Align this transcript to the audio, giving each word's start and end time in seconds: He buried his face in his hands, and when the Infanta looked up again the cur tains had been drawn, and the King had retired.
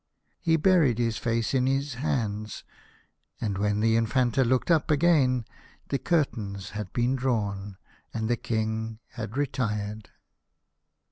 He 0.39 0.55
buried 0.57 0.97
his 0.97 1.17
face 1.19 1.53
in 1.53 1.67
his 1.67 1.93
hands, 2.01 2.63
and 3.39 3.59
when 3.59 3.81
the 3.81 3.95
Infanta 3.95 4.43
looked 4.43 4.71
up 4.71 4.89
again 4.89 5.45
the 5.89 5.99
cur 5.99 6.23
tains 6.23 6.69
had 6.71 6.91
been 6.91 7.15
drawn, 7.15 7.77
and 8.11 8.27
the 8.27 8.35
King 8.37 8.97
had 9.09 9.37
retired. 9.37 10.09